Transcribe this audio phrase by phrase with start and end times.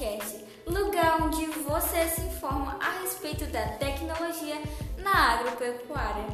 [0.00, 4.56] Podcast, lugar onde você se informa a respeito da tecnologia
[4.96, 6.24] na agropecuária.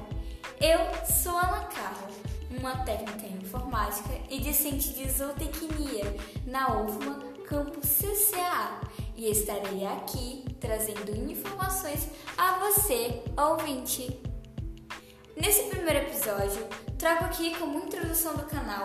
[0.60, 2.08] Eu sou Ana Carla,
[2.48, 6.04] uma técnica em informática e discente de zootecnia
[6.46, 7.18] na UFMA
[7.48, 8.82] Campus CCA
[9.16, 12.08] e estarei aqui trazendo informações
[12.38, 14.16] a você, ouvinte.
[15.36, 16.64] Nesse primeiro episódio,
[16.96, 18.84] trago aqui como introdução do canal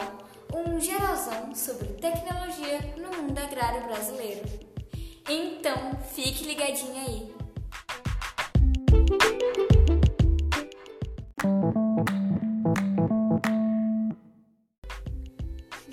[0.54, 4.44] um geralzão sobre tecnologia no mundo agrário brasileiro.
[5.30, 7.36] Então, fique ligadinho aí.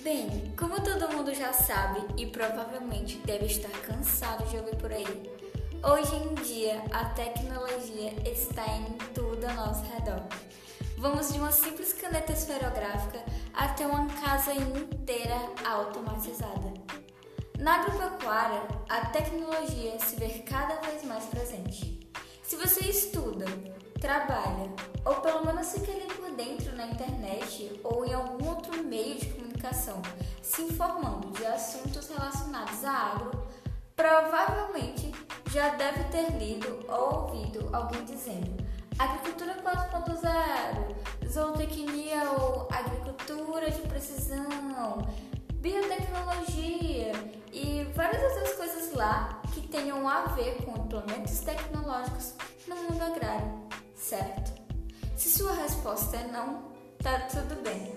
[0.02, 5.07] Bem, como todo mundo já sabe e provavelmente deve estar cansado de ouvir por aí,
[5.85, 10.23] hoje em dia a tecnologia está em tudo ao nosso redor.
[10.98, 16.74] Vamos de uma simples caneta esferográfica até uma casa inteira automatizada.
[17.57, 22.01] Na agropecuária, a tecnologia se vê cada vez mais presente.
[22.43, 23.45] Se você estuda,
[24.01, 24.73] trabalha
[25.04, 29.26] ou pelo menos fica ali por dentro na internet ou em algum outro meio de
[29.26, 30.02] comunicação,
[30.43, 33.46] se informando de assuntos relacionados à agro,
[33.95, 35.13] provavelmente
[35.52, 38.66] já deve ter lido ou ouvido alguém dizendo
[38.99, 45.07] Agricultura 4.0, zootecnia ou agricultura de precisão,
[45.54, 47.13] biotecnologia
[47.52, 52.35] e várias outras coisas lá que tenham a ver com implementos tecnológicos
[52.66, 54.60] no mundo agrário, certo?
[55.16, 57.96] Se sua resposta é não, tá tudo bem.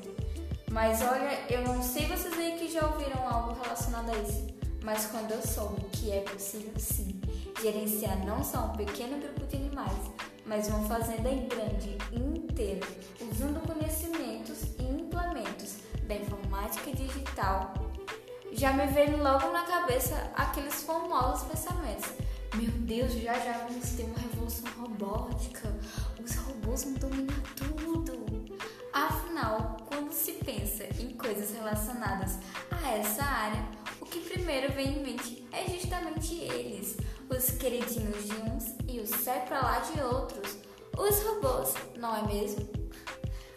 [0.70, 4.48] Mas olha, eu não sei vocês aí que já ouviram algo relacionado a isso,
[4.84, 7.20] mas quando eu soube que é possível sim
[7.60, 10.12] gerenciar não só um pequeno grupo de animais,
[10.52, 12.86] mas uma fazenda grande inteira,
[13.22, 15.78] usando conhecimentos e implementos
[16.10, 17.74] da informática digital,
[18.52, 22.12] já me veio logo na cabeça aqueles famosos pensamentos.
[22.56, 25.74] Meu Deus, já já vamos ter uma revolução robótica,
[26.22, 28.58] os robôs vão dominar tudo.
[28.92, 32.40] Afinal, quando se pensa em coisas relacionadas
[32.70, 33.66] a essa área,
[34.02, 36.98] o que primeiro vem em mente é justamente eles,
[37.32, 40.58] os queridinhos de uns e o sai pra lá de outros,
[40.98, 42.70] os robôs, não é mesmo?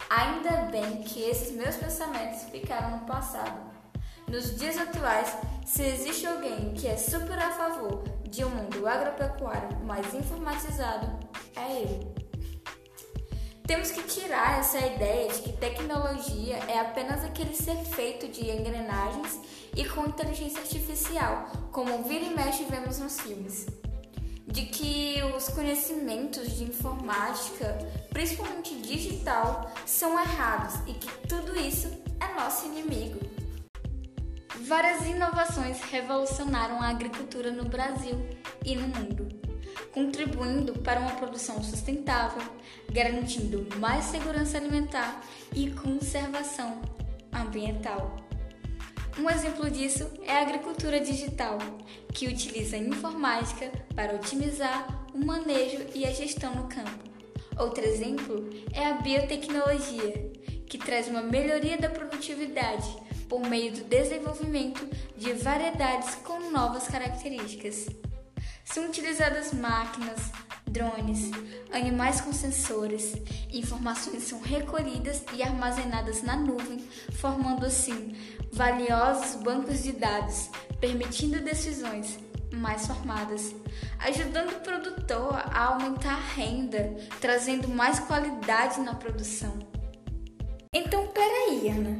[0.09, 3.59] Ainda bem que esses meus pensamentos ficaram no passado.
[4.27, 9.77] Nos dias atuais, se existe alguém que é super a favor de um mundo agropecuário
[9.85, 11.07] mais informatizado,
[11.55, 12.24] é eu.
[13.67, 19.39] Temos que tirar essa ideia de que tecnologia é apenas aquele ser feito de engrenagens
[19.75, 23.65] e com inteligência artificial, como vira e mexe vemos nos filmes.
[24.45, 27.75] De que os conhecimentos de informática,
[28.11, 31.87] principalmente digital, são errados e que tudo isso
[32.19, 33.19] é nosso inimigo.
[34.67, 38.29] Várias inovações revolucionaram a agricultura no Brasil
[38.63, 39.44] e no mundo
[39.95, 42.43] contribuindo para uma produção sustentável,
[42.91, 45.23] garantindo mais segurança alimentar
[45.55, 46.81] e conservação
[47.31, 48.17] ambiental.
[49.17, 51.57] Um exemplo disso é a agricultura digital,
[52.13, 57.05] que utiliza informática para otimizar o manejo e a gestão no campo.
[57.57, 60.29] Outro exemplo é a biotecnologia,
[60.67, 62.93] que traz uma melhoria da produtividade
[63.29, 64.85] por meio do desenvolvimento
[65.15, 67.87] de variedades com novas características.
[68.65, 70.31] São utilizadas máquinas,
[70.67, 71.31] drones,
[71.71, 73.15] animais com sensores.
[73.53, 76.79] Informações são recolhidas e armazenadas na nuvem,
[77.13, 78.17] formando assim
[78.51, 80.49] valiosos bancos de dados,
[80.81, 82.19] permitindo decisões
[82.51, 83.55] mais formadas,
[83.99, 89.59] ajudando o produtor a aumentar a renda, trazendo mais qualidade na produção.
[90.73, 91.99] Então, peraí, Ana,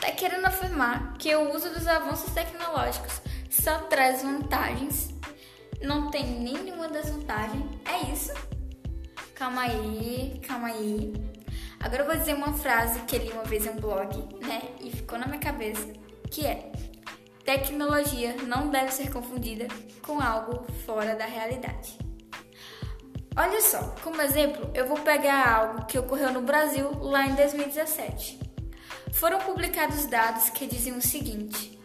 [0.00, 5.11] tá querendo afirmar que o uso dos avanços tecnológicos só traz vantagens
[5.82, 7.68] não tem nenhuma desvantagem.
[7.84, 8.32] É isso?
[9.34, 11.12] Calma aí, calma aí.
[11.80, 14.16] Agora eu vou dizer uma frase que li uma vez em um blog,
[14.46, 14.62] né?
[14.80, 15.92] E ficou na minha cabeça,
[16.30, 16.70] que é:
[17.44, 19.66] Tecnologia não deve ser confundida
[20.00, 21.98] com algo fora da realidade.
[23.36, 28.38] Olha só, como exemplo, eu vou pegar algo que ocorreu no Brasil lá em 2017.
[29.12, 31.80] Foram publicados dados que diziam o seguinte: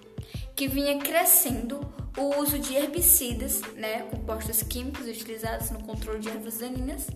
[0.56, 1.87] que vinha crescendo
[2.18, 7.08] o uso de herbicidas, né, compostos químicos utilizados no controle de ervas daninhas,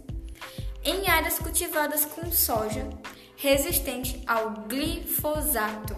[0.84, 2.88] em áreas cultivadas com soja
[3.36, 5.96] resistente ao glifosato.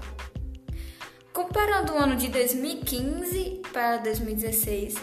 [1.34, 4.96] Comparando o ano de 2015 para 2016,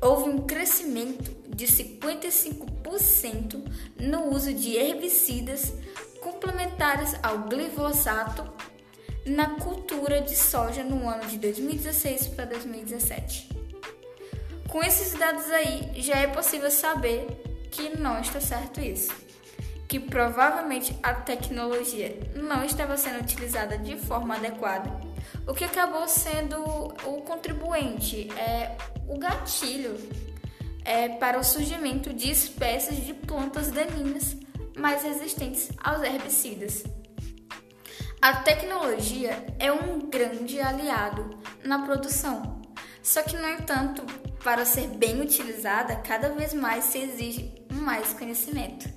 [0.00, 3.62] houve um crescimento de 55%
[4.00, 5.72] no uso de herbicidas
[6.20, 8.44] complementares ao glifosato
[9.26, 13.48] na cultura de soja no ano de 2016 para 2017.
[14.68, 17.26] Com esses dados aí, já é possível saber
[17.70, 19.12] que não está certo isso.
[19.88, 24.90] Que provavelmente a tecnologia não estava sendo utilizada de forma adequada,
[25.46, 28.76] o que acabou sendo o contribuinte, é,
[29.08, 29.96] o gatilho
[30.84, 34.36] é, para o surgimento de espécies de plantas daninhas
[34.76, 36.84] mais resistentes aos herbicidas.
[38.26, 42.60] A tecnologia é um grande aliado na produção,
[43.00, 44.02] só que, no entanto,
[44.42, 48.88] para ser bem utilizada, cada vez mais se exige mais conhecimento.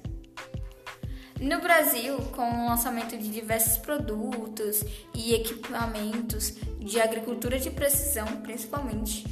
[1.40, 4.84] No Brasil, com o lançamento de diversos produtos
[5.14, 9.28] e equipamentos de agricultura de precisão, principalmente,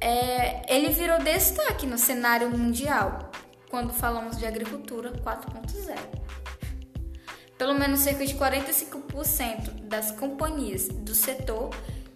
[0.00, 3.32] é, ele virou destaque no cenário mundial
[3.68, 6.19] quando falamos de agricultura 4.0.
[7.60, 11.68] Pelo menos cerca de 45% das companhias do setor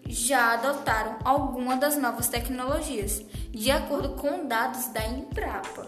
[0.07, 5.87] já adotaram alguma das novas tecnologias, de acordo com dados da Embrapa.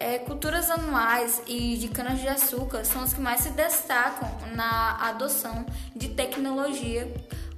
[0.00, 5.64] É, culturas anuais e de cana-de-açúcar são as que mais se destacam na adoção
[5.94, 7.08] de tecnologia,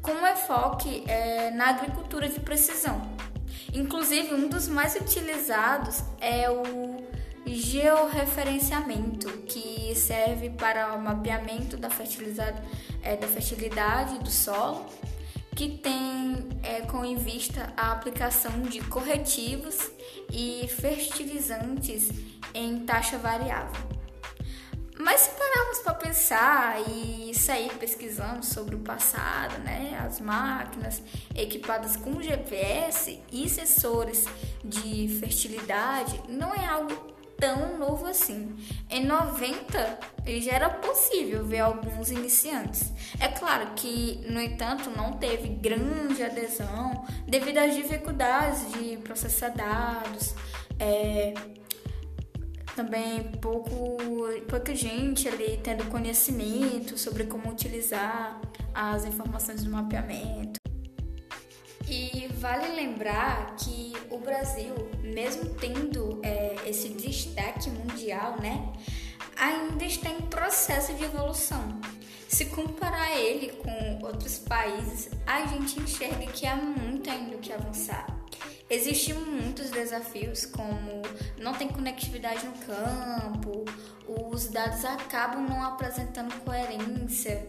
[0.03, 3.01] com enfoque é, na agricultura de precisão.
[3.73, 6.98] Inclusive, um dos mais utilizados é o
[7.69, 12.63] georreferenciamento, que serve para o mapeamento da fertilidade,
[13.03, 14.87] é, da fertilidade do solo,
[15.55, 19.91] que tem é, com em vista a aplicação de corretivos
[20.33, 22.09] e fertilizantes
[22.55, 23.99] em taxa variável.
[24.99, 31.03] Mas se pararmos para pensar e sair pesquisando sobre o passado, né, as máquinas
[31.37, 34.25] equipadas com GPS e sensores
[34.65, 38.55] de fertilidade não é algo tão novo assim.
[38.91, 39.99] Em 90
[40.41, 42.93] já era possível ver alguns iniciantes.
[43.19, 50.35] É claro que, no entanto, não teve grande adesão devido às dificuldades de processar dados.
[50.79, 51.33] É,
[52.77, 53.97] também pouco,
[54.49, 58.41] pouca gente ali tendo conhecimento sobre como utilizar
[58.75, 60.59] as informações do mapeamento.
[61.91, 68.73] E vale lembrar que o Brasil, mesmo tendo é, esse destaque mundial, né,
[69.37, 71.81] ainda está em processo de evolução.
[72.29, 77.53] Se comparar ele com outros países, a gente enxerga que há muito ainda o que
[77.53, 78.07] avançar.
[78.69, 81.01] Existem muitos desafios, como
[81.39, 83.65] não tem conectividade no campo,
[84.07, 87.47] os dados acabam não apresentando coerência.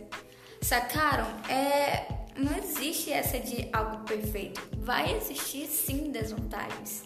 [0.61, 1.25] Sacaram?
[1.49, 4.61] É, não existe essa de algo perfeito.
[4.77, 7.03] Vai existir sim desvantagens.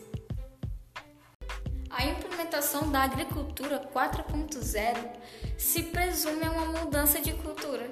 [1.90, 5.12] A implementação da agricultura 4.0
[5.58, 7.90] se presume uma mudança de cultura.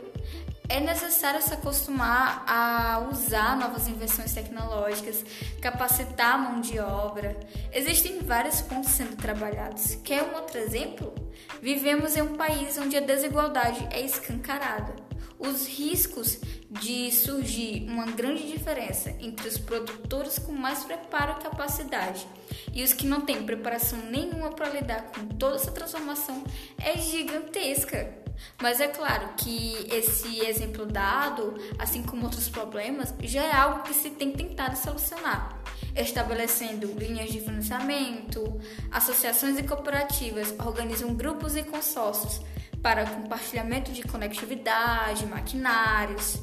[0.68, 5.24] É necessário se acostumar a usar novas invenções tecnológicas,
[5.62, 7.38] capacitar a mão de obra.
[7.74, 9.96] Existem vários pontos sendo trabalhados.
[9.96, 11.14] Quer um outro exemplo?
[11.62, 15.11] Vivemos em um país onde a desigualdade é escancarada.
[15.42, 16.38] Os riscos
[16.70, 22.28] de surgir uma grande diferença entre os produtores com mais preparo e capacidade
[22.72, 26.44] e os que não têm preparação nenhuma para lidar com toda essa transformação
[26.78, 28.22] é gigantesca.
[28.62, 33.94] Mas é claro que esse exemplo dado, assim como outros problemas, já é algo que
[33.94, 35.60] se tem tentado solucionar,
[35.95, 38.60] estabelecendo linhas de financiamento,
[38.92, 42.42] associações e cooperativas organizam grupos e consórcios
[42.81, 46.40] para compartilhamento de conectividade, maquinários.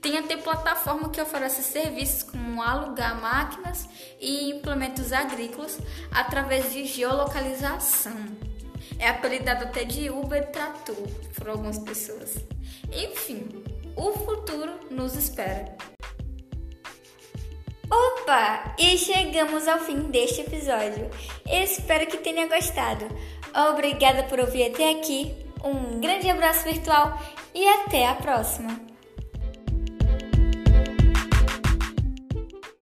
[0.00, 3.88] Tem até plataforma que oferece serviços como alugar máquinas
[4.20, 5.78] e implementos agrícolas
[6.10, 8.12] através de geolocalização.
[8.98, 12.36] É apelidado até de Uber Trator por algumas pessoas.
[12.92, 13.64] Enfim,
[13.96, 15.76] o futuro nos espera.
[17.90, 18.74] Opa!
[18.78, 21.10] E chegamos ao fim deste episódio.
[21.46, 23.06] espero que tenha gostado.
[23.70, 25.43] Obrigada por ouvir até aqui.
[25.64, 27.18] Um grande abraço virtual
[27.54, 28.93] e até a próxima!